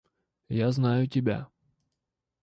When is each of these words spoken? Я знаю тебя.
Я 0.49 0.71
знаю 0.71 1.05
тебя. 1.07 1.47